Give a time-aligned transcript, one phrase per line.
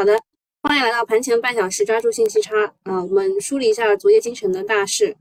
[0.00, 0.18] 好的，
[0.62, 2.64] 欢迎来到盘前半小时，抓住信息差。
[2.84, 5.14] 啊，我们梳理一下昨夜今晨的大事。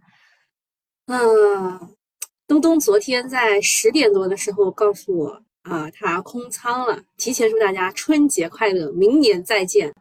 [1.07, 1.97] 嗯，
[2.47, 9.93] 东东昨天在十点多的时候告诉我，啊，他空仓了，提前祝大家春节快乐，明年再见。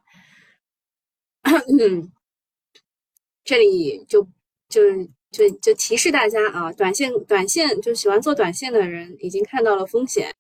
[3.43, 4.23] 这里就
[4.69, 4.81] 就
[5.33, 10.33] 就就提示大家啊，短线短线就喜欢做短线的人已经看到了风险，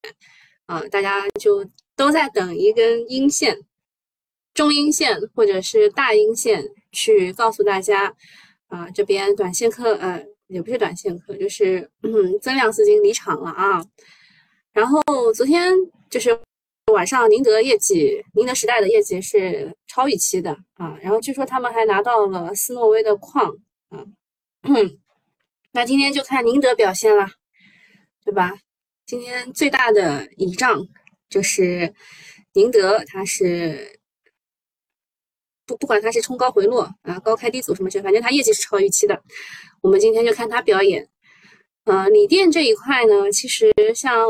[0.67, 3.59] 啊，大家就都在等一根阴线。
[4.59, 8.13] 中阴线或者是大阴线，去告诉大家，
[8.67, 13.81] 啊，这边短线客，呃，也不是短线客，就是嗯，增量资金离场了啊。
[14.73, 15.01] 然后
[15.33, 15.73] 昨天
[16.11, 16.37] 就是
[16.93, 20.99] 晚上，宁德业绩，宁德时代的业绩是超预期的啊。
[21.01, 23.55] 然后据说他们还拿到了斯诺威的矿
[23.91, 24.05] 啊。
[25.71, 27.29] 那今天就看宁德表现了，
[28.25, 28.59] 对吧？
[29.07, 30.85] 今天最大的倚仗
[31.31, 31.95] 就是
[32.55, 33.97] 宁德，它是。
[35.69, 39.23] 不不管它是冲高回落啊，高开低走什么，反正它业绩是超预期的。
[39.83, 41.09] 我们今天就看它表演。
[41.85, 44.27] 呃，锂电这一块呢，其实像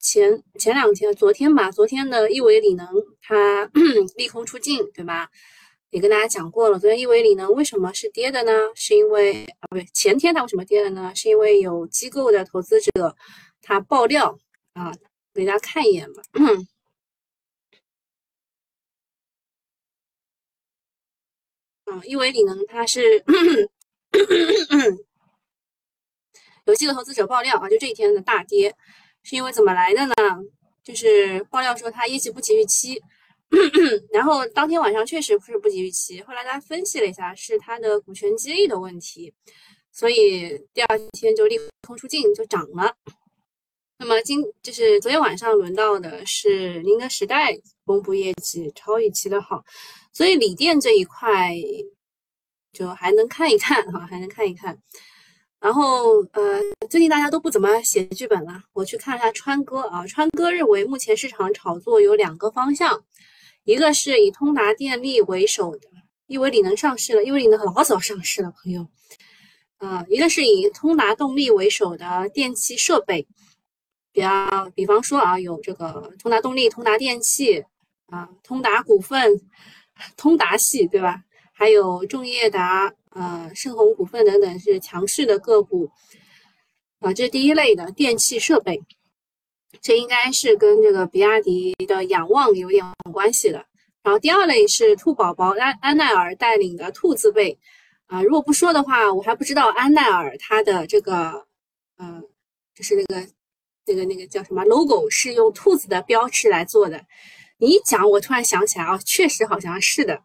[0.00, 2.88] 前前两天，昨天吧，昨天的亿维锂能
[3.20, 3.68] 它
[4.16, 5.28] 利空出尽，对吧？
[5.90, 8.52] 也跟大家讲过了，昨天亿维锂能为什么是跌的呢？
[8.74, 11.12] 是因为啊，不对，前天它为什么跌的呢？
[11.14, 13.14] 是因为有机构的投资者
[13.60, 14.38] 他爆料
[14.72, 14.92] 啊，
[15.34, 16.22] 给大家看一眼吧。
[21.92, 23.22] 啊，亿维锂能它是
[26.64, 28.74] 有机构投资者爆料啊，就这一天的大跌
[29.22, 30.14] 是因为怎么来的呢？
[30.82, 32.98] 就是爆料说它业绩不及预期，
[34.10, 39.34] 然后当天晚上确实是不及预期，后来大家分析了一下，是它的股权激励的问题，
[39.92, 42.96] 所以第二天就利空出尽就涨了。
[43.98, 49.62] 那么今就是昨天晚上轮到的是宁德时代公布业绩超预期的好。
[50.12, 51.54] 所以锂电这一块
[52.72, 54.78] 就还能看一看哈，还能看一看。
[55.58, 60.06] 然后呃，最近大家都不怎么写剧本了，我去看一下川哥啊。
[60.06, 63.04] 川哥认为目前市场炒作有两个方向，
[63.64, 65.88] 一个是以通达电力为首的，
[66.26, 68.88] 因为锂能上市了，因为锂能老早上市了，朋友。
[69.78, 73.26] 啊，一个是以通达动力为首的电气设备，
[74.12, 77.64] 比较比方说啊，有这个通达动力、通达电气
[78.08, 79.40] 啊、通达股份。
[80.16, 81.22] 通达系对吧？
[81.52, 85.90] 还有众业达、呃盛虹股份等等是强势的个股
[87.00, 88.82] 啊，这是第一类的电气设备，
[89.80, 93.64] 这应该是跟这个比亚迪的仰望有点关系的。
[94.02, 97.56] 然后第二类是兔宝宝安安奈尔带领的兔字辈
[98.06, 101.46] 啊，如果不说的话，我还不知道安奈尔它的这个
[101.98, 102.20] 嗯，
[102.74, 103.28] 就是那个
[103.86, 107.04] 那个那个叫什么 logo 是用兔子的标志来做的。
[107.62, 110.20] 你一讲，我突然想起来啊，确实好像是的，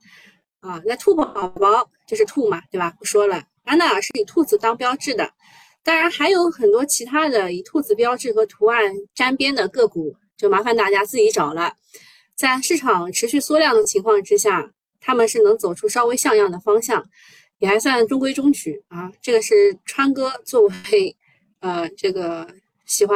[0.59, 2.91] 啊，那兔宝宝就是兔嘛，对吧？
[2.97, 5.31] 不说了，安奈尔是以兔子当标志的，
[5.83, 11.75] 当然还有很多其他的以兔子标志和图案沾边的个股，就麻烦大家自己找了。
[12.35, 17.05] 在市场持续缩量的情况之下，他们是能走出稍微像样的方向，
[17.59, 19.11] 也还算中规中矩啊。
[19.21, 21.15] 这个是川哥作为
[21.59, 22.47] 呃这个
[22.87, 23.15] 喜欢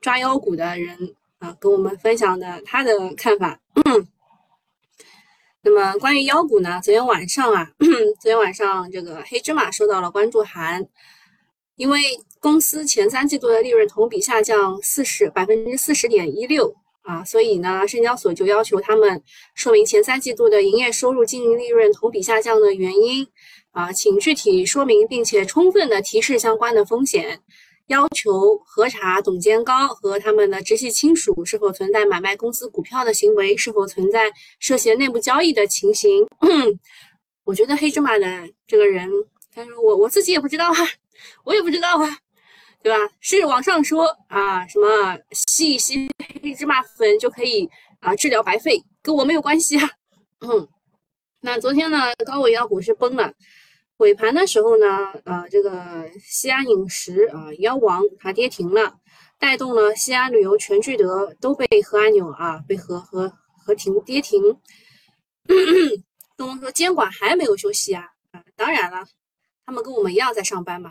[0.00, 1.14] 抓妖股的人。
[1.42, 3.58] 啊，跟我们分享的他的看法。
[5.64, 6.80] 那么关于妖股呢？
[6.82, 7.68] 昨天晚上啊，
[8.20, 10.86] 昨天晚上这个黑芝麻收到了关注函，
[11.74, 12.00] 因为
[12.38, 16.72] 公司前三季度的利润同比下降四十百分之四十点一六
[17.02, 19.20] 啊，所以呢，深交所就要求他们
[19.56, 23.26] 说明前三季度的营业收入、经营利润同比下降的原因
[23.72, 27.40] 啊，请具体说明，并且充分的提示相关的风险。
[27.92, 36.26] 要求核查董监高和他们的直系亲属是否存在买卖公司股票的行为，是否存在涉嫌内部交易的情形。
[37.44, 39.10] 我觉得黑芝麻的这个人，
[39.54, 40.76] 他说我我自己也不知道啊，
[41.44, 42.18] 我也不知道啊，
[42.82, 42.98] 对吧？
[43.20, 46.08] 是网上说啊，什么吸一吸
[46.42, 47.68] 黑芝麻粉就可以
[48.00, 49.90] 啊治疗白肺，跟我没有关系啊。
[50.40, 50.66] 嗯，
[51.42, 53.34] 那昨天呢，高伟药股是崩了。
[54.02, 58.98] 尾盘的时候呢，呃，这个西安饮食啊，妖王它跌停了，
[59.38, 63.32] 带动了西安旅游全聚德都被核按钮啊，被核核
[63.64, 64.42] 核停跌停。
[66.36, 69.06] 东东说监管还没有休息啊，啊，当然了，
[69.64, 70.90] 他们跟我们一样在上班嘛。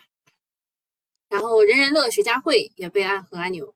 [1.27, 3.75] 然后人人乐、徐家汇也被按核按钮，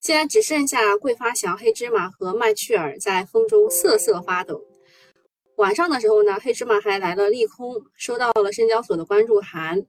[0.00, 4.64] 现在只剩下桂发祥、黑芝麻和麦趣尔在风中瑟瑟发抖。
[5.62, 9.80] 晚上的时候呢，黑芝麻还来了利空，收到了深交所的关注函。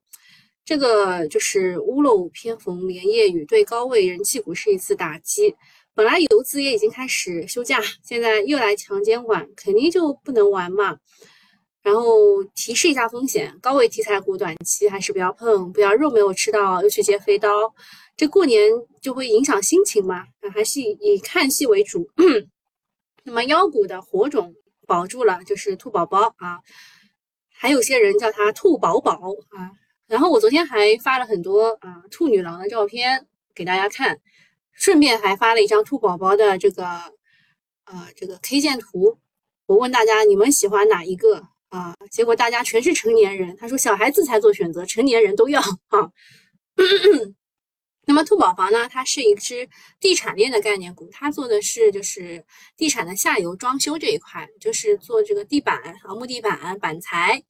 [0.64, 5.56] 这个就是屋漏偏逢连夜雨，对高位人气股是一次打击。
[5.96, 10.96] 本来游资也已经开始休假，现在又来强监管，肯定就不能玩嘛。
[11.82, 17.50] 然后提示一下风险，高位题材股短期还是不要碰，不要肉没有吃到又去接飞刀，
[18.16, 18.72] 这过年
[19.02, 20.24] 就会影响心情嘛。
[20.54, 22.08] 还是以看戏为主。
[23.26, 24.54] 那么妖股的火种
[24.88, 26.60] 保住了，就是兔宝宝啊，
[27.52, 29.14] 还有些人叫它兔宝宝
[29.50, 29.72] 啊。
[30.08, 34.20] 然后我昨天还发了很多啊兔女郎的照片给大家看，
[34.72, 36.86] 顺便还发了一张兔宝宝的这个
[37.86, 39.18] 呃这个 K 线图。
[39.66, 41.48] 我问大家你们喜欢哪一个？
[41.70, 43.58] 啊，结果大家全是成年人。
[43.58, 46.12] 他说小孩子才做选择，成年人都要啊。
[48.06, 48.88] 那么兔宝宝呢？
[48.90, 49.68] 它是一只
[50.00, 52.44] 地产链的概念股，它做的是就是
[52.76, 57.42] 地产的下游装修这一块，就是做这个地板啊、木地板、板材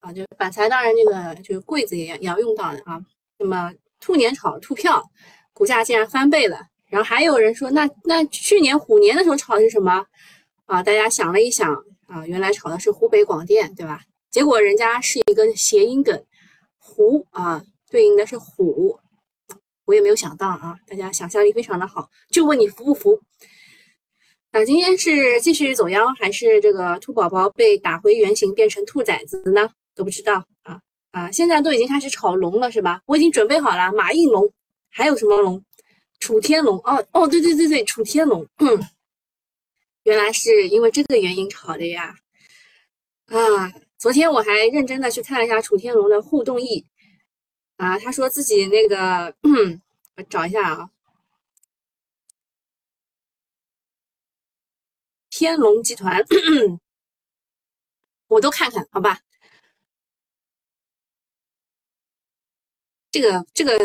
[0.00, 3.00] 啊，就板材当然这个就是柜子也也要用到的啊。
[3.38, 5.02] 那么兔年炒兔票，
[5.52, 6.60] 股价竟然翻倍了。
[6.88, 10.04] 然后还有人说，那那去年虎年的时候炒的是什么
[10.66, 10.82] 啊？
[10.82, 11.74] 大家想了一想。
[12.06, 14.02] 啊，原来炒的是湖北广电，对吧？
[14.30, 16.22] 结果人家是一个谐音梗，
[16.76, 18.93] 湖啊，对应的是虎，
[19.84, 22.08] 我也没有想到啊，大家想象力非常的好。
[22.30, 23.20] 就问你服不服？
[24.52, 29.68] 那今天是继续走妖，还是这个兔宝宝被打回原形变成兔崽子呢？
[29.94, 31.30] 都不知道啊啊！
[31.30, 33.00] 现在都已经开始炒龙了，是吧？
[33.06, 34.52] 我已经准备好了，马应龙，
[34.90, 35.64] 还有什么龙？
[36.20, 38.46] 楚天龙哦哦，对对对对，楚天龙。
[38.58, 38.80] 嗯
[40.04, 42.14] 原来是因为这个原因炒的呀！
[43.26, 46.84] 啊，昨天我还认真的去看了一下楚天龙的互动易
[47.76, 49.34] 啊，他说自己那个，
[50.16, 50.90] 我 找一下啊，
[55.30, 56.22] 天龙集团，
[58.28, 59.20] 我都看看好吧。
[63.10, 63.78] 这个这个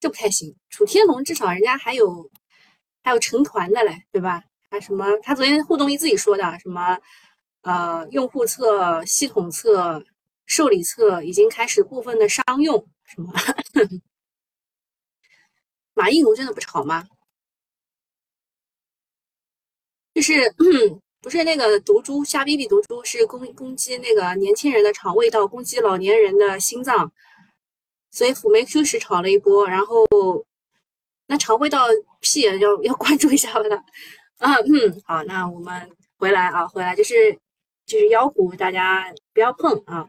[0.00, 2.30] 这不太行，楚天龙至少人家还有。
[3.04, 4.44] 还有成团的嘞，对吧？
[4.70, 5.04] 还什么？
[5.24, 6.96] 他昨天互动一自己说的什么？
[7.62, 10.00] 呃，用户侧、系统侧、
[10.54, 13.32] 受理册已经开始部分的商用，什么？
[15.94, 17.08] 马应龙真的不炒吗？
[20.12, 20.54] 就是
[21.22, 27.10] 不是那个毒株虾逼逼毒株是攻攻击那个年轻人的肠胃道，攻击老年人的心脏，
[28.10, 30.06] 所以辅酶 Q 十炒了一波，然后。
[31.28, 31.86] 那肠胃道
[32.20, 33.76] 屁要要关注一下了，
[34.36, 37.32] 啊嗯好，那我们回来啊，回来就是
[37.86, 40.06] 就是妖股，大家不要碰啊，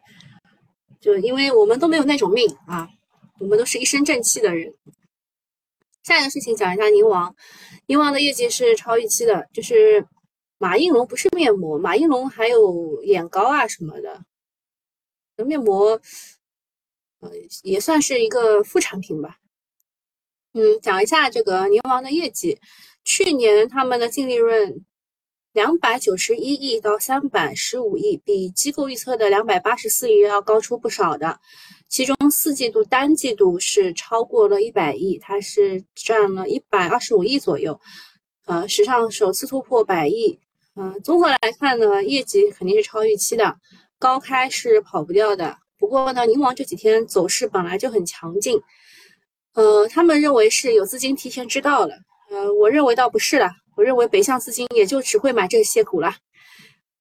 [1.04, 2.88] 就因为我们都没有那种命啊，
[3.38, 4.74] 我们都是一身正气的人。
[6.02, 7.36] 下一个事情讲一下宁王，
[7.88, 10.08] 宁王的业绩是超预期的，就是
[10.58, 14.24] 马应龙不是面膜，马应龙还有眼膏啊什么的，
[15.44, 16.00] 面膜
[17.20, 17.30] 呃
[17.64, 19.40] 也算是一个副产品吧。
[20.54, 22.58] 嗯，讲一下这个宁王的业绩。
[23.06, 24.86] 去年他们的净利润
[25.54, 31.40] 两百九十一亿到三百十五亿，比机构预测的两百八十四亿要高出不少的。
[31.88, 37.80] 其中四季度单季度是超过了一百亿，它是占了一百二十五亿左右，
[38.48, 40.40] 呃，史上首次突破百亿。
[40.76, 43.56] 嗯，综合来看呢，业绩肯定是超预期的，
[44.00, 45.56] 高开是跑不掉的。
[45.78, 48.60] 不过呢，宁王这几天走势本来就很强劲。
[49.54, 51.94] 呃，他们认为是有资金提前知道了，
[52.32, 56.16] 呃，我认为倒不是了，我认为北向资金也就只会买这些股了。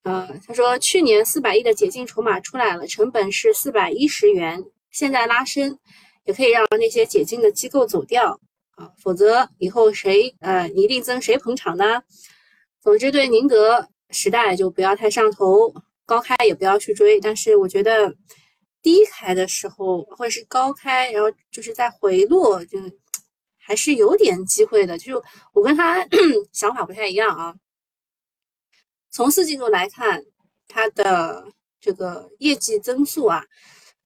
[0.03, 5.79] 呃，他说去年四百亿的解禁筹码出来了，成本是四百一十元，现在拉升
[6.25, 8.41] 也可以让那些解禁的机构走掉
[8.77, 12.03] 啊，否则以后谁呃一定增谁捧场呢？
[12.81, 15.75] 总之对宁德时代就不要太上头，
[16.05, 18.15] 高开也不要去追，但是我觉得。
[18.85, 22.81] 低开的时候，或者是高开，然后就是在回落，就
[23.73, 24.99] 还是有点机会的。
[24.99, 25.25] 就
[25.55, 26.07] 我跟他
[26.53, 27.55] 想法不太一样啊。
[29.11, 30.23] 从四季度来看，
[30.69, 31.47] 它的
[31.81, 33.43] 这个业绩增速啊，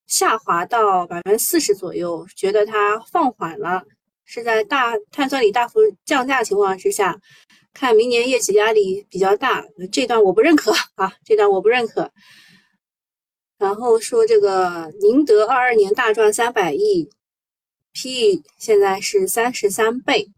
[0.06, 3.82] 下滑到百分之四十左右，觉得它放缓了，
[4.24, 7.18] 是在大碳酸锂大幅降价情况之下，
[7.74, 9.64] 看明年业绩压力比较大。
[9.90, 12.12] 这段我不认可 啊，这段我不认可。
[13.58, 17.10] 然后说这个宁德二二年大赚三百亿
[17.96, 20.28] ，P 现在是三十三倍，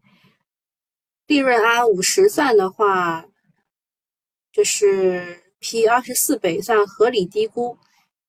[1.26, 3.26] 利润按五十算的话，
[4.52, 7.76] 就是 P 二十四倍，算合理低估。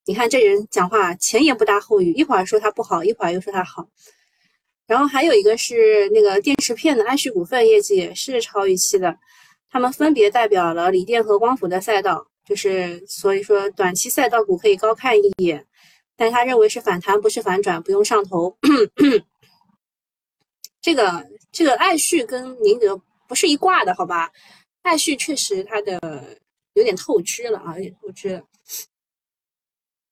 [0.06, 3.88] 你看这人讲话前言不搭后语，一会儿说他不好，一会儿又说他好。
[4.88, 9.16] 然后还有一个是那个电池片的安旭股份业绩也是超预期的，
[9.70, 12.26] 他们分别代表了锂电和光伏的赛道。
[12.44, 15.68] 就是所以说，短期赛道股可以高看一眼，
[16.20, 18.58] 但他认为是反弹，不是反转，不用上头。
[20.82, 24.30] 这个这个爱旭跟宁德不是一挂的，好吧？
[24.82, 26.38] 爱旭确实它的
[26.74, 28.44] 有点透支了啊，有点透支了。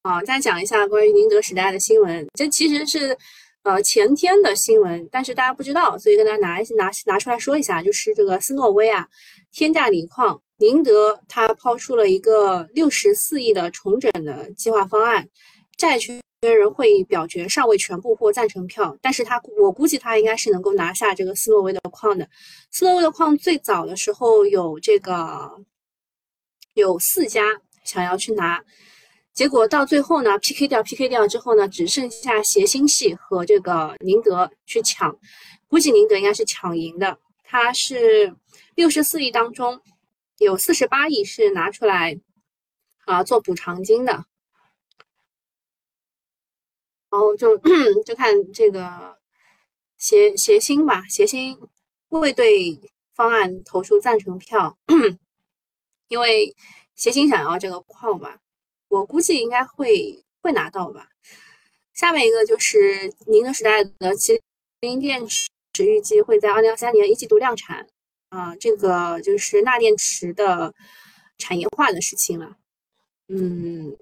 [0.04, 3.18] 啊，再讲一下关于宁德时代的新闻，这其实是
[3.64, 9.10] 呃前天的新闻，但是大家不知道，所以跟大家拿拿拿出来说一下，就是这个斯诺威啊，
[9.52, 15.28] 天价锂矿，宁德它抛出了一个六十四亿的重整的计划方案，
[15.77, 16.19] 债权。
[16.41, 22.29] 人会议表决尚未全部获赞成票，但是他我估计他应该是能够拿下这个斯诺威的矿的。
[22.69, 25.60] 斯诺威的矿最早的时候有这个
[26.75, 27.41] 有四家
[27.84, 28.63] 想要去拿，
[29.34, 35.17] 结果到最后呢 PK 掉 PK 掉之后呢，只剩下协鑫系和这个宁德去抢，
[35.67, 37.17] 估计宁德应该是抢赢的。
[37.43, 38.36] 他是
[38.75, 39.81] 六十四亿当中
[40.38, 42.19] 有四十八亿是拿出来
[43.05, 44.24] 啊做补偿金的。
[47.10, 47.58] 然后就
[48.06, 49.18] 就看这个
[49.98, 51.58] 协协鑫吧，协鑫
[52.10, 52.80] 会对
[53.16, 54.78] 方案投出赞成票，
[56.10, 56.56] 因为
[56.96, 58.40] 协鑫想要这个矿吧，
[58.90, 61.10] 我估计应该会会拿到吧。
[61.94, 64.40] 下面一个就是宁德时代的麒
[64.82, 65.50] 麟电池，
[65.86, 67.88] 预计会在二零二三年一季度量产
[68.30, 70.76] 啊，这个就是钠电池的
[71.38, 72.58] 产业化的事情了，
[73.30, 73.98] 嗯。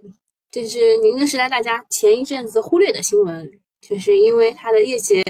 [0.55, 5.21] 这是宁德时代大家前一阵子忽略的新闻，就是因为它的业绩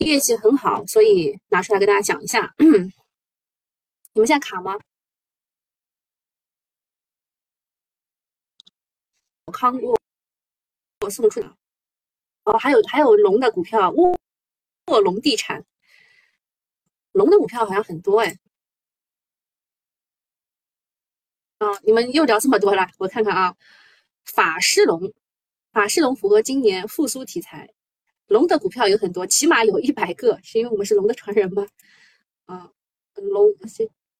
[0.00, 2.54] 业绩很好，所以拿出来跟大家讲一下。
[2.60, 4.78] 你们现在卡吗？
[9.50, 9.98] 康沃
[11.00, 11.56] 我送出的
[12.44, 14.14] 哦，还有还有龙的股票，卧
[14.88, 15.64] 卧龙地产，
[17.12, 18.36] 龙的股票好像很多哎。
[21.62, 23.54] 啊，你们又聊这么多了，我看看啊，
[24.24, 25.12] 法狮龙，
[25.72, 27.72] 法狮龙符合今年复苏题材，
[28.26, 31.64] 龙的股票有很多，起码有一百个，是因为我们是龙的传人吗？
[32.46, 32.68] 啊，
[33.14, 33.48] 龙，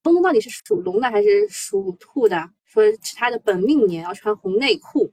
[0.04, 2.48] 东东到底是属龙的还是属兔的？
[2.64, 5.12] 说是他的本命年要穿红内裤。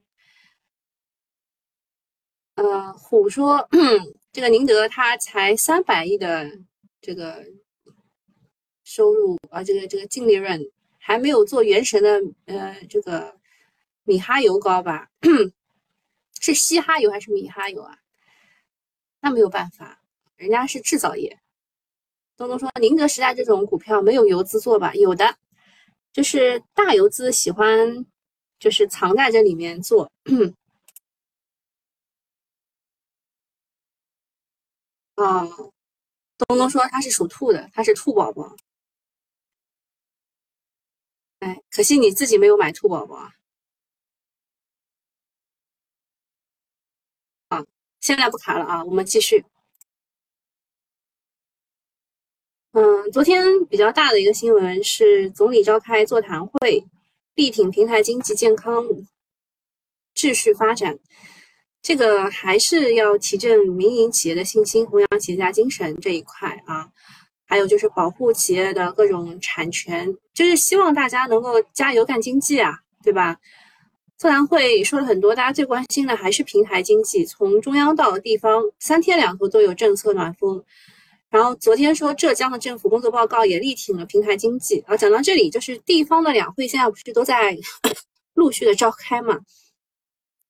[2.54, 3.68] 呃，虎说
[4.32, 6.48] 这个宁德他才三百亿的
[7.00, 7.44] 这个
[8.84, 10.70] 收入啊，这个这个净利润。
[11.10, 13.36] 还没有做原神的，呃，这个
[14.04, 15.10] 米哈游高吧？
[16.40, 17.98] 是嘻哈游还是米哈游啊？
[19.18, 20.00] 那没有办法，
[20.36, 21.40] 人家是制造业。
[22.36, 24.94] 东东说，宁德时代这种股票没有游资做吧？
[24.94, 25.36] 有的，
[26.12, 28.06] 就是大游资喜欢，
[28.60, 30.08] 就是藏在这里面做。
[35.16, 35.72] 哦，
[36.38, 38.54] 东东说他是属兔的，他是兔宝宝。
[41.40, 43.32] 哎，可惜你自己没有买兔宝宝啊！
[47.48, 47.64] 啊，
[48.00, 49.44] 现在不卡了啊，我们继续。
[52.72, 56.84] 嗯，昨天比较大的一个新闻是总理召开座谈会，
[57.34, 58.84] 力挺平台经济健康
[60.14, 60.98] 秩序发展。
[61.80, 66.92] 这个还是要提振民营企业的信心，弘扬企业家精神这一块啊。
[67.50, 73.36] 还有就是保护企业的各种产权，就是希望大家能够加油干经济啊，对吧？
[74.16, 80.64] 座谈会说了很多，大家最关心的还是平台经济，从中央到地方，三天两头都有政策暖风。
[81.28, 84.76] 然后昨天说浙江的政府工作报告也力挺了平台经济。
[84.86, 87.58] 然后讲到这里，就是地方的两会现在不是都在
[88.34, 89.40] 陆续的召开嘛？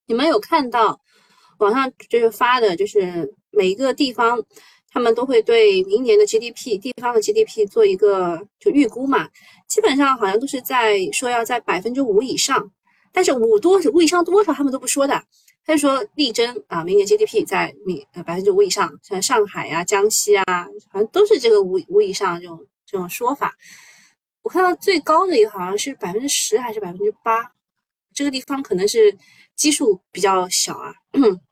[0.06, 1.00] 你们有看到
[1.56, 4.44] 网上就是发的，就是每一个地方。
[4.90, 9.28] 他们都会对明年的 GDP 地方的 GDP 做一个就预估嘛，
[9.68, 12.70] 基本上好像都是在说要在百分之五以上，
[13.12, 15.22] 但是五多五以上多少他们都不说的，
[15.64, 20.44] 他就说力争啊明年 GDP 在明呃百分之五以上，像上海啊、江西啊，
[20.90, 23.54] 好像都是这个五五以上这种这种说法。
[24.42, 27.52] 我看到最高的一个好像是百分之十还是百分之八，
[28.14, 29.16] 这个地方可能是
[29.54, 30.94] 基数比较小啊。
[31.12, 31.22] 嗯，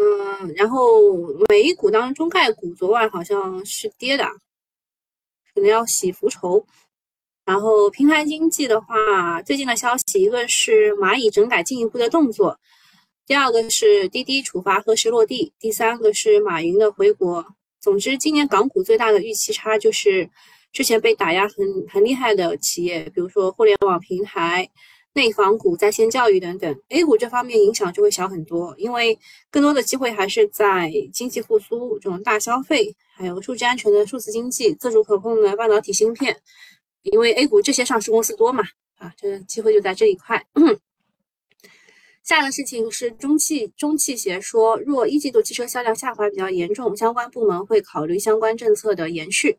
[0.00, 0.78] 嗯然后
[1.50, 4.24] 美股当中概股昨晚好像是跌的，
[5.52, 6.64] 可能要洗浮筹。
[7.44, 12.58] 然后平台经济的话，最近的消息一个是蚂蚁整改进一步的动作，
[13.26, 17.44] 第二个是滴滴处罚何时落地，第三个是马云的回国。
[17.78, 20.30] 总之，今年港股最大的预期差就是
[20.72, 24.70] 之前被打压很很厉害的企业，比如说互联网平台。
[25.12, 29.18] 内房股、在线教育等等，A 股这方面影响就会小很多，因为
[29.50, 36.36] 更多的机会还是在经济复苏、这种大消费，还有数据安全的数字经济、自主可控的半导体芯片。
[37.02, 38.62] 因为 A 股这些上市公司多嘛，
[38.98, 40.46] 啊，这个机会就在这一块。
[42.22, 49.56] 下一个事情是中汽中汽协说，若一季度汽车销量下滑比较严重，相关部门会考虑相关政策的延续。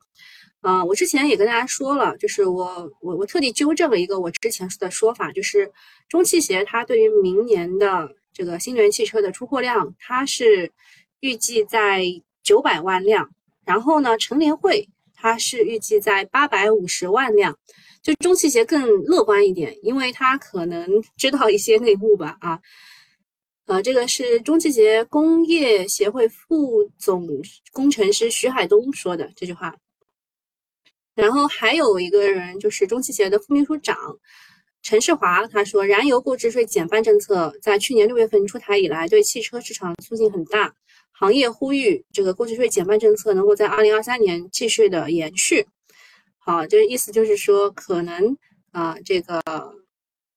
[0.62, 5.72] 啊，我之前也跟大家说了，就是我我我特地纠正了一个我之前的说法，就是
[6.08, 10.72] 中汽协它对于明年的这个新能源汽车的出货量，它是
[11.20, 12.04] 预计在
[12.44, 13.28] 九百万辆，
[13.66, 17.58] 然后呢，乘联会它是预计在八百五十万辆。
[18.04, 20.88] 就中汽协更乐观一点，因为他可能
[21.18, 22.38] 知道一些内幕吧。
[22.40, 22.60] 啊，
[23.68, 27.28] 呃，这个是中汽协工业协会副总
[27.72, 29.76] 工程师徐海东说的这句话。
[31.22, 33.96] 然后还有一个人就是中汽协的副秘书长
[34.82, 40.74] 陈世华，他说，燃油购置税减半政策在去年六月份出台以来，对汽车市场促进很大，
[41.12, 45.68] 行业呼吁这个购置税减半政策能够在二零二三年继续的延续。
[46.40, 48.36] 好，这个意思就是说，可能
[48.72, 49.44] 啊，这个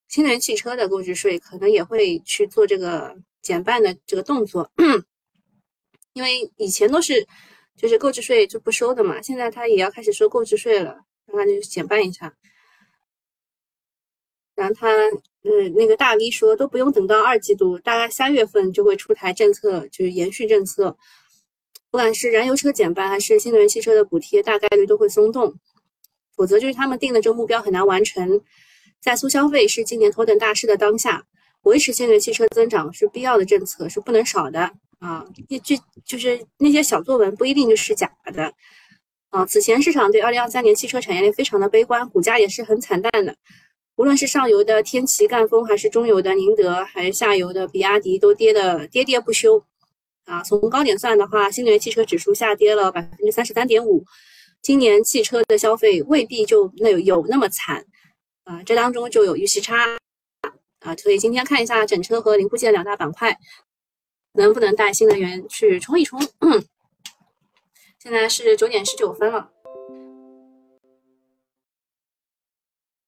[0.08, 4.70] 新能源汽车的购置税可能也会去做这个减半的这个动作，
[6.12, 7.26] 因为以前都是
[7.76, 12.34] 就是购置税就不收的嘛，现在他也要开始收购置税了，那就减半一下。
[14.54, 14.88] 然后他
[15.42, 20.96] 嗯，那个大 V 说都不用等到二季度，大概三月份就会出台政策，就是延续政策，
[21.90, 25.54] 不管是燃油车减半还是新能源汽车的补贴，大概率都会松动。
[26.36, 28.40] 否则就是他们定的这个目标很难完成。
[29.00, 31.26] 在促消费是今年头等大事的当下，
[31.62, 34.72] 维持新能源汽车增长是必要的政策，是不能少的
[35.04, 35.22] 啊！
[35.62, 38.54] 就就是那些小作文不一定就是假的
[39.28, 39.44] 啊！
[39.44, 43.36] 此前市场对二零二三年汽车产业链非常的悲观，股价也是很惨淡的。
[43.96, 49.62] 无论是上游的天齐、赣锋，还是中游的宁德，还是下游的比亚迪，都跌的跌跌不休
[50.24, 50.42] 啊！
[50.42, 54.02] 从高点算的话，新能源汽车指数下跌了百分之三十三点五。
[54.62, 57.84] 今年汽车的消费未必就那有那么惨
[58.44, 59.84] 啊，这当中就有预期差
[60.80, 63.36] 啊，所以今天看一下整车和零部件两大板块
[64.34, 66.20] 能不能带新能源去冲一冲。
[67.98, 69.50] 现在是九点十九分了，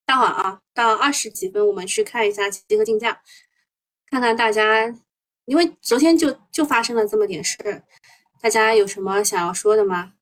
[0.06, 3.20] 待会儿啊，到二十几分我们去看一下集合竞价，
[4.10, 4.86] 看看大家，
[5.44, 7.82] 因为昨天就就发生了这么点事，
[8.40, 10.14] 大家有什么想要说的吗？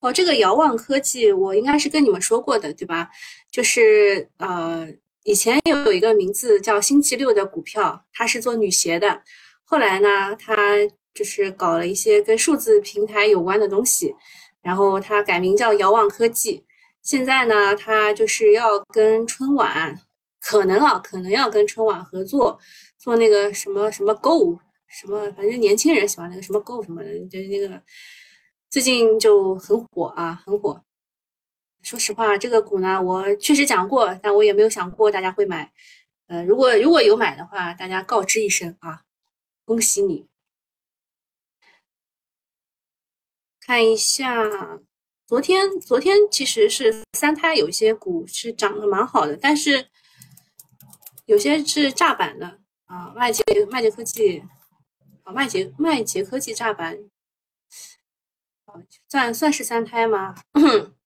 [0.00, 3.10] 哦，这个遥望科技我应该是跟你们说过的，对吧？
[3.50, 4.86] 就是呃，
[5.28, 9.22] 以前有一个名字叫星期六的股票，它是做女鞋的。
[9.62, 10.56] 后来呢，它
[11.12, 14.14] 就是搞了一些跟数字平台有关的东西，
[14.62, 16.64] 然后它改名叫遥望科技。
[17.02, 20.00] 现在呢，它就是要跟春晚，
[20.40, 22.58] 可能啊，可能要跟春晚合作，
[22.98, 27.78] 做那个什么什么 Go，什么反正年轻人喜欢那个什么 Go 什么的，就是那个。
[28.70, 30.82] 最近就很火啊，很火。
[31.82, 35.72] 说实话，这个股呢，我确实讲过，但我也没有想过大家会买。
[36.26, 39.02] 呃，如果如果有买的话，大家告知一声啊，
[39.64, 40.28] 恭喜你。
[43.60, 44.80] 看一下，
[45.26, 49.88] 昨天昨天其实是三胎有些股是涨得蛮好的，但是
[51.26, 54.42] 有些是炸板的啊，麦捷麦捷科技
[55.22, 56.98] 啊，麦捷麦捷科技炸板。
[59.08, 60.34] 算算是三胎吗？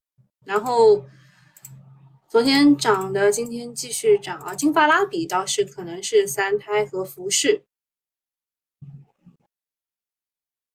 [0.44, 1.04] 然后
[2.28, 4.54] 昨天涨的，今天继续涨啊。
[4.54, 7.64] 金发拉比倒是可能是三胎和服饰。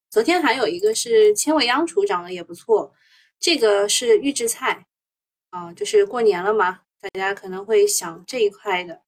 [0.09, 2.93] 昨天还有一个是千味央厨涨的也不错，
[3.39, 4.85] 这个是预制菜
[5.49, 9.01] 啊，就是过年了嘛，大家可能会想这一块的。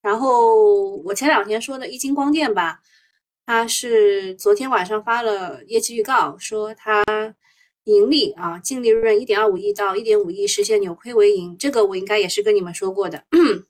[0.00, 2.82] 然后我前两天说的易晶光电吧。
[3.44, 7.04] 它是昨天晚上发了业绩预告，说它
[7.84, 11.56] 盈利啊，净利润一点二五亿到一点五亿，实现扭亏为盈。
[11.58, 13.26] 这个我应该也是跟你们说过的。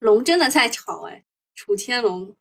[0.00, 2.36] 龙真的在炒哎，楚天龙、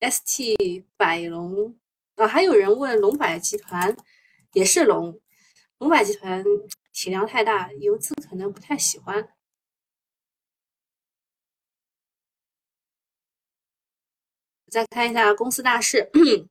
[0.00, 1.78] ST 百龙
[2.14, 3.94] 啊，还有人问龙百集团
[4.54, 5.20] 也是龙，
[5.78, 6.42] 龙百集团
[6.92, 9.34] 体量太大，游资可能不太喜欢。
[14.70, 16.10] 再看一下公司大事，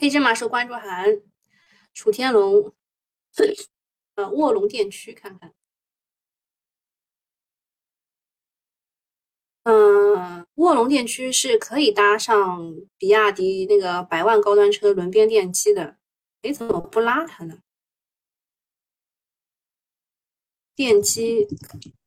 [0.00, 1.20] 黑芝麻收关注函，
[1.92, 2.72] 楚天龙，
[4.14, 5.52] 呃，卧龙电区看看，
[9.64, 15.98] 嗯，卧龙电区是可以搭上比亚迪那个百万高端车轮边电机的，
[16.42, 17.58] 哎，怎么不拉它呢？
[20.76, 21.48] 电机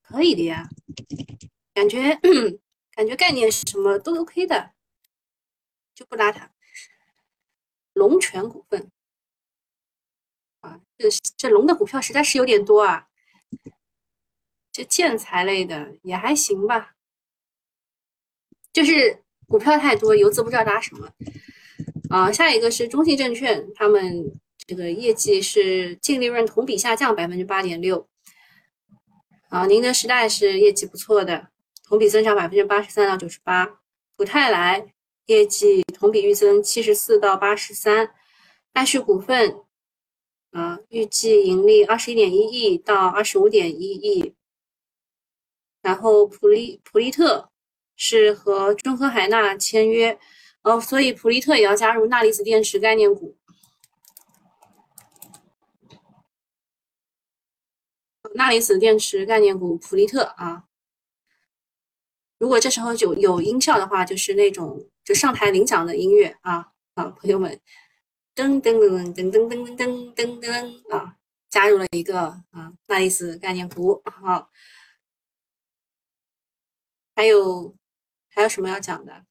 [0.01, 0.69] 可以的呀，
[1.73, 2.17] 感觉。
[2.93, 4.73] 感觉概念是什么都 OK 的，
[5.95, 6.51] 就不拉它。
[7.93, 8.89] 龙泉股份
[10.61, 13.07] 啊，这这龙的股票实在是有点多啊。
[14.71, 16.95] 这建材类的也还行吧，
[18.71, 21.11] 就是股票太多，游资不知道搭什么。
[22.09, 28.07] 啊，下一个是中信证券，他们这个业绩是净利润同比下降百分之八点六。
[29.49, 31.49] 啊，宁德时代是业绩不错的，
[31.83, 33.81] 同比增长百分之八十三到九十八。
[34.15, 34.93] 普泰来
[35.25, 38.13] 业绩同比预增七十四到八十三。
[38.73, 39.61] 爱旭股份
[40.51, 44.33] 啊，预计盈利二十一点一亿到二十五点一亿。
[45.81, 47.49] 然后普利普利特
[47.95, 50.19] 是和中科海纳签约，
[50.61, 53.37] 哦，所以普利特也要加入钠离子电池概念股。
[58.35, 60.65] 钠离子电池概念股普利特啊，
[62.41, 67.61] 如果这时候有有音效的话，就是那种就上台领奖的音乐啊啊，朋友们，
[68.33, 71.17] 噔噔噔噔噔噔噔噔噔噔啊，
[71.51, 74.49] 加入了一个啊钠离子概念股，好。
[77.15, 77.75] 还有
[78.29, 79.23] 还有什么要讲的？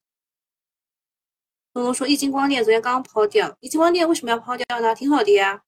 [1.72, 4.94] 东东说，易晶光电昨天刚抛掉，易晶光电为什么要抛掉呢？
[4.94, 5.64] 挺好的呀。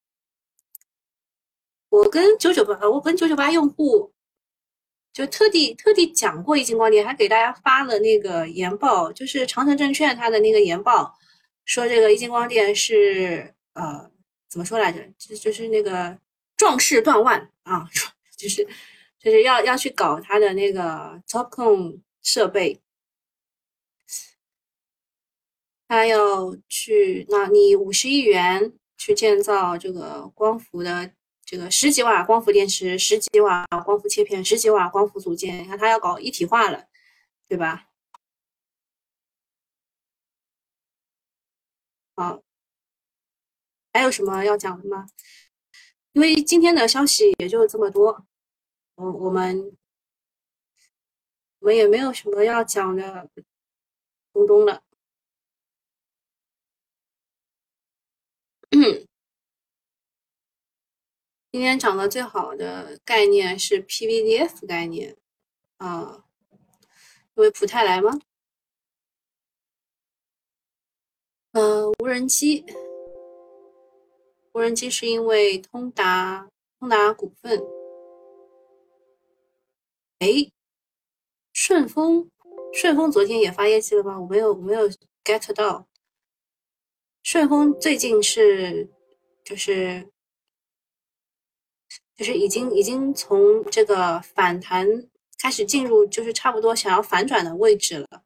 [1.88, 4.14] 我跟九九八，我跟九九八用户
[5.12, 11.14] 就特地特地讲过易晶光电，还给大家发了那个研报，就是长城证券它的那个研报，
[11.64, 14.10] 说这个易晶光电是呃
[14.48, 15.00] 怎么说来着？
[15.18, 16.18] 就就是那个
[16.56, 17.88] 壮士断腕啊，
[18.36, 18.66] 就是
[19.20, 22.00] 就是要要去搞它的那个 TOPCon。
[22.24, 22.80] 设备，
[25.88, 31.10] 他要去，那你五十亿元去建造这个光伏的
[31.52, 36.88] 这个十几瓦光伏电池、十几瓦光伏切片、十几瓦光伏组件，你看它要搞一体化了，
[37.46, 37.90] 对吧？
[42.16, 42.42] 好，
[43.92, 45.06] 还有什么要讲的吗？
[46.12, 48.26] 因为今天的消息也就这么多，
[48.94, 49.76] 我我们。
[51.60, 53.30] 我们也没有什么要讲的
[54.32, 54.82] 东东了。
[58.70, 59.06] 嗯
[61.52, 65.14] 今天涨得最好的概念是 PVDF 概念
[65.76, 66.24] 啊，
[67.34, 68.18] 因为普泰来吗？
[71.52, 72.64] 呃，无人机，
[74.52, 77.62] 无人机是因为通达通达股份，
[80.20, 80.50] 哎。
[81.52, 82.30] 顺丰，
[82.72, 84.18] 顺丰昨天也发业绩了吗？
[84.18, 84.88] 我没有，没有
[85.22, 85.86] get 到。
[87.22, 88.88] 顺丰最近是，
[89.44, 90.10] 就是，
[92.22, 94.86] 就是已经已经从这个反弹
[95.40, 98.22] 开始进入，就是差不多想要反转的位置了，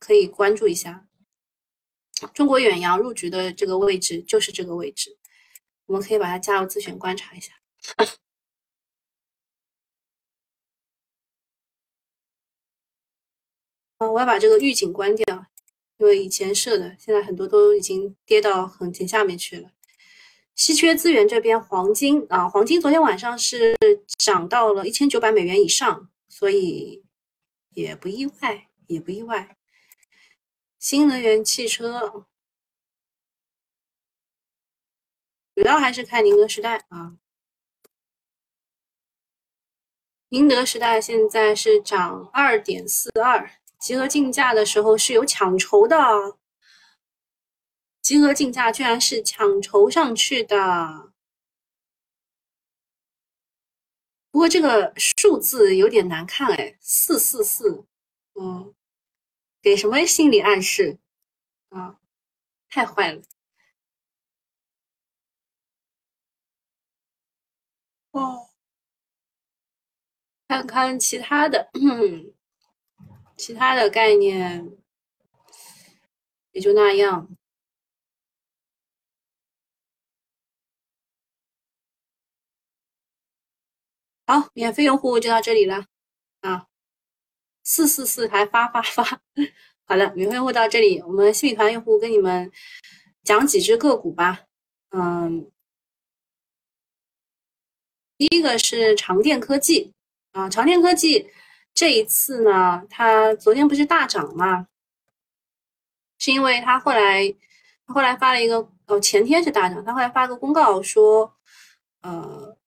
[0.00, 1.06] 可以关注一下。
[2.34, 5.16] 中国远洋入局的这个位置就是这个位置，
[5.86, 7.52] 我们可以把它加入自选观察一下。
[13.98, 15.46] 啊， 我要把这个预警关掉，
[15.98, 19.70] 因为以前设的，现在很多都已经跌到很挺下面去了。
[20.58, 23.78] 稀缺资源这边，黄金啊，黄金昨天晚上是
[24.18, 27.04] 涨到了一千九百美元以上，所以
[27.70, 29.56] 也不意外，也不意外。
[30.80, 32.26] 新能源汽车
[35.54, 37.16] 主要还是看宁德时代啊，
[40.30, 43.48] 宁德时代现在是涨二点四二。
[43.78, 45.96] 集合竞价的时候是有抢筹的，
[48.08, 51.12] 集合竞价居然是抢筹上去的。
[54.30, 57.84] 不过这个数字有点难看哎，四四四，
[58.32, 58.74] 嗯，
[59.60, 60.98] 给什么心理暗示
[61.68, 62.00] 啊？
[62.70, 63.22] 太坏了。
[68.12, 68.48] 哦，
[70.48, 71.70] 看看其他的。
[73.36, 74.78] 其他的概念
[76.52, 77.37] 也就那样。
[84.28, 85.86] 好，免费用户就到这里了
[86.42, 86.66] 啊！
[87.64, 89.02] 四四四还发发发，
[89.86, 92.52] 好的，免费用户到这里，我们新米团用户跟你们
[93.24, 94.40] 讲几只个股吧。
[94.90, 95.50] 嗯，
[98.18, 99.94] 第一个是长电科技
[100.32, 101.30] 啊，长电科技。
[101.72, 104.68] 这一次呢，它昨天不是大涨吗？
[106.18, 107.34] 是因为它后来，
[107.86, 111.34] 它后来发了一个，哦，前天是大涨，它后来发个公告说，
[112.02, 112.57] 呃，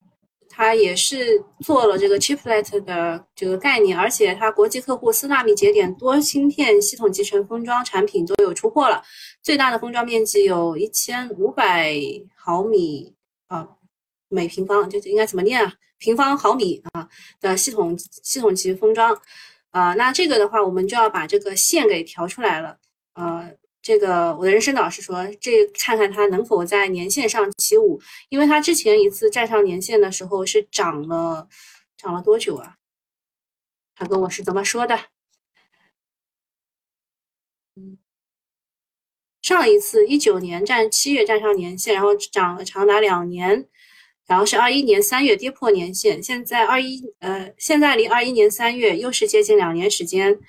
[0.53, 9.01] 它也是做了这个 chiplet 的这个概念，而且它国际客户四纳米节点多芯片系统集成封装产品都有出货了，
[9.41, 11.95] 最大的封装面积有一千五百
[12.35, 13.15] 毫米
[13.47, 13.67] 啊，
[14.27, 15.73] 每平方，就应该怎么念啊？
[15.97, 17.07] 平方毫米啊
[17.39, 19.17] 的系统系统级封装
[19.69, 19.93] 啊。
[19.93, 22.77] 那这个的话，我们就要把这个线给调出来了。
[23.13, 31.47] 呃，这个我的人生导师说，这看看它能否在年线上起舞，因为它之前一次站上年线的时候是涨了
[31.97, 32.75] 涨了多久啊？
[33.95, 34.95] 他跟我是怎么说的？
[37.75, 37.97] 嗯。
[39.41, 43.67] 上一次一九年站七月站上年线，然后涨了长达两年，
[44.27, 50.39] 然后是二一年三月跌破年线，现在二一呃现在离二一年三月又是接近两年时间，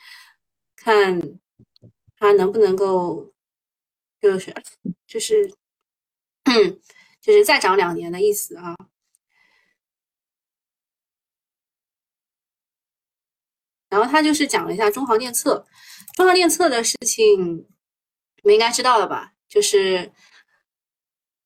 [0.77, 1.21] 看
[2.23, 3.33] 它能不能够
[4.21, 4.55] 就是
[5.09, 5.53] 就是
[7.21, 8.77] 就是再涨两年的意思啊。
[13.89, 15.67] 然后他就是讲了一下中航电测，
[16.15, 17.67] 中航电测的事情。
[18.45, 19.35] 你们应该知道了吧？
[19.49, 20.13] 就是，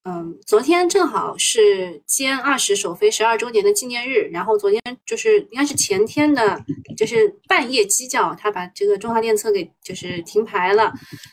[0.09, 6.65] 嗯，昨天正好是歼二十首飞十二周年的纪念日，然后昨天就是应该是前天的，
[6.97, 10.93] 就是半夜鸡叫，他把这个中华电测给就是停牌了。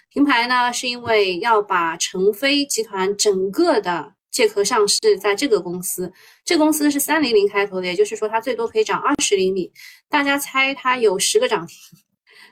[0.10, 6.12] 停牌呢，是因为要把成飞集团整个的借壳上市在这个公司，
[6.44, 9.72] 这公司是三零零开头的，也就是说它最多可以涨二十厘米。
[10.10, 11.78] 大家猜它有十个涨停？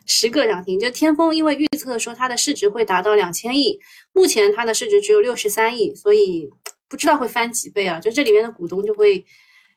[0.08, 3.80] 十个涨停，就天风，因为预测说它的市值会达到两千亿，
[4.12, 6.50] 目前它的市值只有六十三亿，所以
[6.88, 8.00] 不知道会翻几倍啊！
[8.00, 9.26] 就这里面的股东就会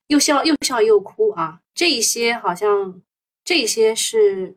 [0.08, 1.60] 又笑又笑又哭啊！
[1.74, 3.00] 这一些好像
[3.44, 4.56] 这一些是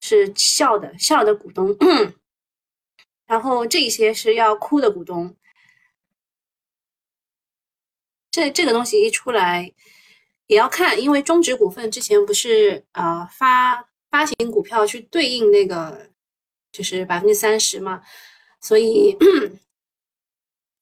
[0.00, 1.76] 是笑的笑的股东，
[3.26, 5.36] 然后这一些是要哭的股东。
[8.30, 9.72] 这这个东西一出来
[10.46, 13.89] 也要看，因为中植股份之前不是啊发。
[14.10, 16.10] 发行股票去对应那个
[16.72, 18.02] 就是百分之三十嘛，
[18.60, 19.16] 所以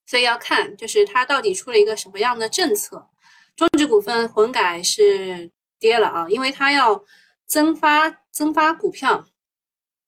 [0.06, 3.08] 所以要看就是它到底出了一个什么样的政策。
[3.54, 7.04] 中植股份混改是跌了啊，因为它要
[7.44, 9.26] 增发增发股票，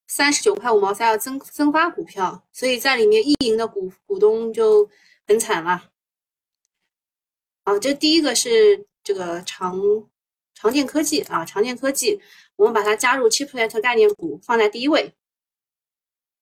[0.07, 4.89] 三十九块五毛三要增增发股票，所以在里面意淫的股股东就
[5.27, 5.89] 很惨了。
[7.63, 9.79] 啊，这第一个是这个长
[10.53, 12.21] 长电科技啊，长电科技。
[12.61, 15.15] 我们把它加入 chiplet 概念股，放在第一位。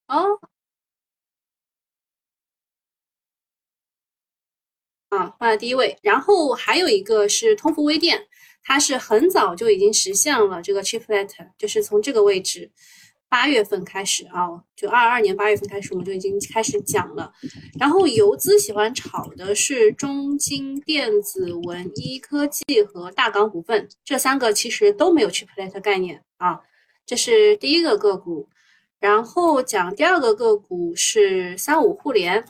[0.07, 0.37] 哦，
[5.09, 5.97] 啊，放在第一位。
[6.01, 8.27] 然后还有一个是通富微电，
[8.61, 12.69] 它是很早就已经实现了这个 chiplet，就是从这个位置。
[13.29, 17.31] 八月份开始啊，就二二年八月份开始，我们就已经开始讲了。
[17.79, 26.59] 然后游资喜欢炒的是中金电子、文一科技和大港股份，这三个其实都没有 chiplet 概念啊。
[27.05, 28.49] 这是第一个个股。
[28.99, 32.43] 然后讲第二个个股是三五互联，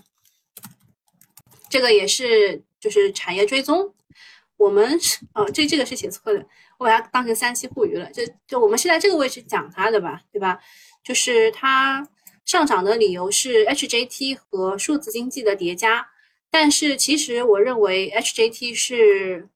[1.70, 3.94] 这个也是就是产业追踪。
[4.58, 5.00] 我们
[5.36, 6.44] 哦，这这个是写错的。
[6.80, 10.58] 我把它当成三七互娱了，就就我们是在这个位置讲它的吧，对吧？
[11.04, 12.08] 就是它
[12.46, 16.08] 上涨的理由是 HJT 和数字经济的叠加，
[16.50, 19.50] 但是其实我认为 HJT 是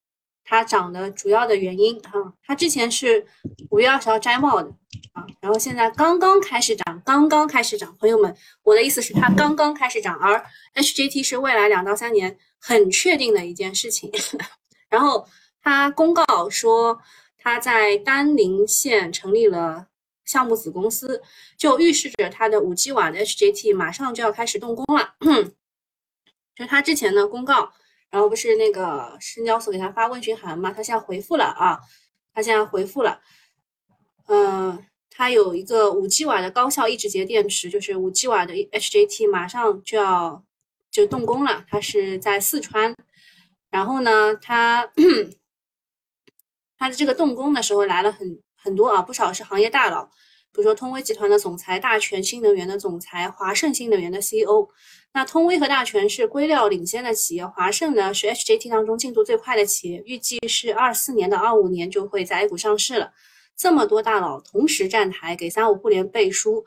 [0.43, 2.33] 它涨的主要的原因哈。
[2.45, 3.25] 它之前是
[3.69, 4.69] 五月二十号摘帽的
[5.13, 7.95] 啊，然后现在刚刚开始涨，刚刚开始涨。
[7.99, 10.43] 朋友们，我的意思是它刚刚开始涨，而
[10.75, 14.11] HJT 是未来两到三年很确定的一件事情，
[14.89, 15.25] 然后。
[15.63, 16.99] 他公告说，
[17.37, 19.87] 他在丹宁县成立了
[20.25, 21.23] 项目子公司，
[21.57, 25.15] 就预示着他的五 G 瓦的 HJT 马上就要开始动工了。
[26.53, 27.71] 就他之前呢公告，
[28.09, 30.73] 然后不是那个深交所给他发问询函吗？
[30.75, 31.79] 他现在回复了啊，
[32.33, 33.21] 他现在回复了。
[34.27, 40.43] 嗯，他有一个五 G 瓦的高效抑制节电池，就是五 G 瓦的 HJT 马上就要
[40.91, 41.63] 就动工了。
[41.69, 42.93] 他是在四川，
[43.69, 44.91] 然后呢，他。
[46.83, 50.03] 它的这个动工的时候来了很很多啊，不少是行业大佬，
[50.51, 54.67] 比如说通威集团的总裁、大全新能源的总裁、华盛新能源的 CEO。
[55.13, 63.13] 那通威和大全是硅料领先的企业，华盛呢是 HJT 当中进度最快的企业，预计是二四年到二五年就会在 A 股上市了。
[63.55, 66.65] 这么多大佬同时站台给三五互联背书，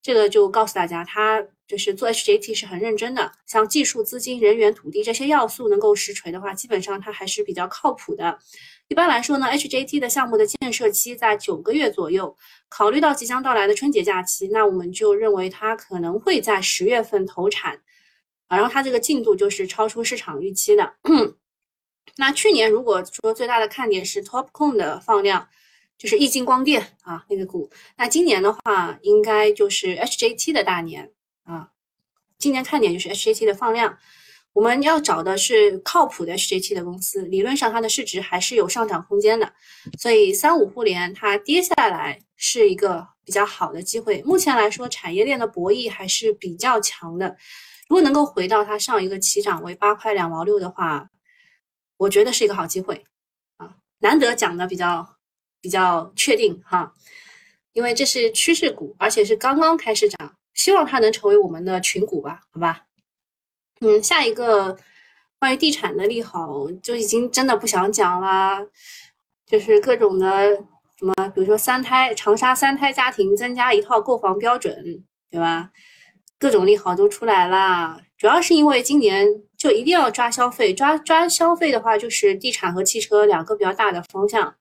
[0.00, 3.32] 这个就告诉大家，他就是做 HJT 是很认真的。
[3.46, 8.38] 像技术、资金、人员、土地这些要素能够实锤的话，基本上它还是比较靠谱的。
[8.88, 12.34] 一般来说呢，HJT 的项目的建设期在九个月左右。
[12.70, 17.82] 考虑到即将到来的春节假期，那我们就认为它可能会在十月份投产
[18.46, 18.56] 啊。
[18.56, 20.94] 然后它这个进度就是超出市场预期的。
[22.16, 25.48] 那去年如果说最大的看点是 TOPCon 的放量，
[25.98, 27.70] 就是易晶光电啊那个股。
[27.98, 31.12] 那今年的话，应该就是 HJT 的大年
[31.44, 31.72] 啊。
[32.38, 33.98] 今年看点就是 HJT 的放量。
[34.58, 39.52] 我们要找的是靠谱的 HJT 的公司，理论上它的市值还是有上涨空间的，
[40.00, 44.20] 所以三五互联它跌下来是一个比较好的机会。
[44.22, 47.36] 目前来说，产业链的博弈还是比较强的。
[47.88, 51.08] 如果能够回到它上一个起涨为八块两毛六的话，
[51.96, 53.04] 我觉得是一个好机会
[53.58, 55.08] 啊，难得讲的比较
[55.60, 56.92] 比较确定哈，
[57.74, 62.86] 因为这是趋势股，而且是刚刚开始涨，希望它能成为我们的群股吧，好吧。
[63.80, 64.76] 嗯，下一个
[65.38, 68.60] 关于地产的利好就已经真的不想讲啦，
[69.46, 70.56] 就是各种的
[70.98, 75.70] 什么，比如说三胎，长沙三胎家庭增加一套购房标准，对吧？
[76.40, 78.00] 各种利好都出来啦。
[78.16, 84.56] 主要是因为今年就一定要抓消费，抓抓消费的话，就是地产和汽车两个比较大的方向。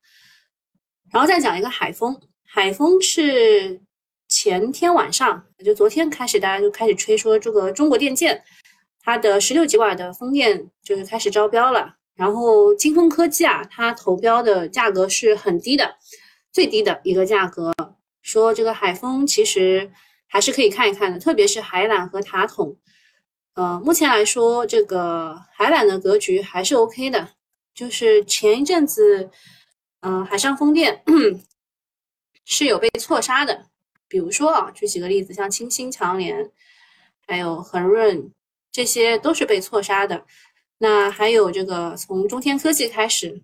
[1.11, 3.81] 然后再讲一个海风，海风是
[4.27, 8.43] 前天晚上，就昨天开始，大家就开始吹说这个中国电建。
[9.07, 15.95] 它的十六吉瓦的风电就是开始招标了，然后金风科技啊，它投标的价格是很低的，
[16.51, 17.73] 最低的一个价格。
[18.21, 19.89] 说这个海风其实
[20.27, 22.75] 还是可以看一看的，特别是海缆和塔筒。
[23.53, 27.29] 呃，目前来说，这个海缆的格局还是 OK 的，
[27.73, 29.29] 就是前一阵子，
[30.01, 31.01] 嗯，海上风电
[32.43, 33.67] 是有被错杀的，
[34.09, 36.51] 比如说啊，举几个例子，像清新强联，
[37.25, 38.29] 还有恒润。
[38.77, 40.23] 这些都是被错杀的，
[40.77, 43.41] 那还有这个从中天科技开始，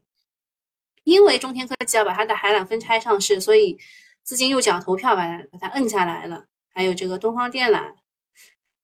[1.05, 3.75] 因为中天科技要把它的海缆分拆上市，所以
[4.21, 6.45] 资金右脚投票把它把它摁下来了。
[6.71, 7.95] 还有这个东方电缆，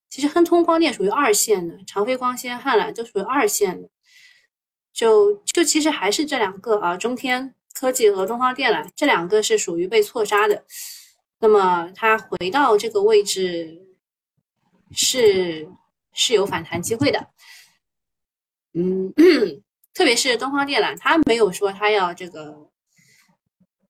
[0.10, 3.88] 其实亨通光电属于二线的，长飞光纤、汉缆都属于二线的，
[4.92, 10.66] 就就其实还是这两个啊，中天科技和东方电缆这两个是属于被错杀的。
[11.42, 13.86] 那么它回到这个位置
[14.92, 15.70] 是。
[16.22, 17.32] 是有反弹机会的，
[18.74, 19.14] 嗯，
[19.94, 22.70] 特别是东方电缆，他没有说他要这个，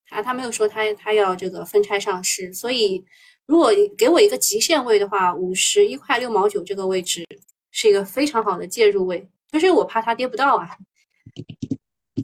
[0.09, 3.03] 啊他没有说他他要这个分拆上市，所以
[3.47, 7.25] 如果给我一个极限位的话，五十一块六毛九这个位置
[7.71, 10.77] 是一个非常好的介入位，就是我怕它跌不到啊，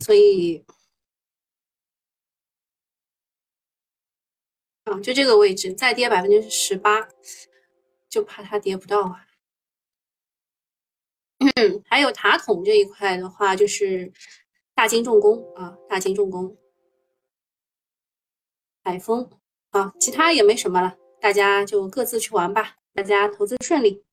[0.01, 0.63] 所以，
[4.83, 7.07] 啊，就这个位置再跌百分之十八，
[8.07, 9.24] 就怕它跌不到啊。
[11.39, 14.11] 嗯，还有塔筒这一块的话，就是
[14.73, 16.57] 大金重工啊，大金重工、
[18.83, 19.29] 海丰
[19.71, 24.03] 啊，其他也没什么了，大家就各自去玩吧，大家投资顺利。